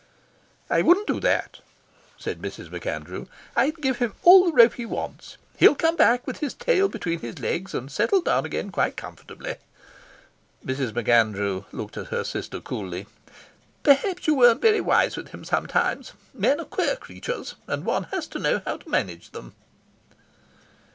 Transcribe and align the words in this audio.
"I 0.67 0.81
wouldn't 0.81 1.05
do 1.05 1.19
that," 1.19 1.59
said 2.17 2.41
Mrs. 2.41 2.71
MacAndrew. 2.71 3.27
"I'd 3.55 3.83
give 3.83 3.97
him 3.99 4.15
all 4.23 4.45
the 4.47 4.51
rope 4.51 4.73
he 4.73 4.83
wants. 4.83 5.37
He'll 5.57 5.75
come 5.75 5.95
back 5.95 6.25
with 6.25 6.39
his 6.39 6.55
tail 6.55 6.87
between 6.89 7.19
his 7.19 7.37
legs 7.37 7.75
and 7.75 7.91
settle 7.91 8.19
down 8.19 8.43
again 8.43 8.71
quite 8.71 8.97
comfortably." 8.97 9.57
Mrs. 10.65 10.95
MacAndrew 10.95 11.65
looked 11.71 11.97
at 11.97 12.07
her 12.07 12.23
sister 12.23 12.59
coolly. 12.59 13.05
"Perhaps 13.83 14.25
you 14.25 14.33
weren't 14.33 14.59
very 14.63 14.81
wise 14.81 15.15
with 15.15 15.27
him 15.27 15.43
sometimes. 15.45 16.13
Men 16.33 16.59
are 16.59 16.65
queer 16.65 16.95
creatures, 16.95 17.53
and 17.67 17.85
one 17.85 18.05
has 18.05 18.25
to 18.29 18.39
know 18.39 18.63
how 18.65 18.77
to 18.77 18.89
manage 18.89 19.29
them." 19.29 19.53